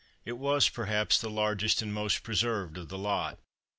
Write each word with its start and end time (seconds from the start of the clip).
It 0.25 0.39
was 0.39 0.67
perhaps 0.67 1.19
the 1.19 1.29
largest 1.29 1.83
and 1.83 1.91
the 1.91 1.93
most 1.93 2.23
preserved 2.23 2.75
of 2.79 2.89
the 2.89 2.97
lot. 2.97 3.37